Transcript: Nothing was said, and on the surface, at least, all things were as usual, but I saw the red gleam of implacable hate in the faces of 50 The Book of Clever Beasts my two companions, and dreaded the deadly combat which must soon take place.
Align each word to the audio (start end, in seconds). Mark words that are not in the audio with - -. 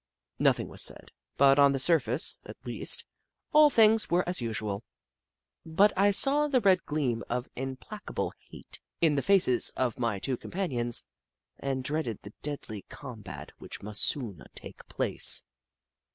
Nothing 0.39 0.67
was 0.67 0.81
said, 0.81 1.11
and 1.37 1.59
on 1.59 1.73
the 1.73 1.77
surface, 1.77 2.39
at 2.43 2.65
least, 2.65 3.05
all 3.51 3.69
things 3.69 4.09
were 4.09 4.27
as 4.27 4.41
usual, 4.41 4.83
but 5.63 5.93
I 5.95 6.09
saw 6.09 6.47
the 6.47 6.59
red 6.59 6.83
gleam 6.85 7.21
of 7.29 7.49
implacable 7.55 8.33
hate 8.49 8.79
in 8.99 9.13
the 9.13 9.21
faces 9.21 9.69
of 9.69 9.69
50 9.69 9.69
The 9.69 9.69
Book 9.69 9.75
of 9.75 9.77
Clever 9.77 9.91
Beasts 9.91 10.01
my 10.01 10.19
two 10.33 10.37
companions, 10.37 11.03
and 11.59 11.83
dreaded 11.83 12.19
the 12.23 12.33
deadly 12.41 12.81
combat 12.89 13.51
which 13.59 13.83
must 13.83 14.01
soon 14.01 14.43
take 14.55 14.87
place. 14.87 15.43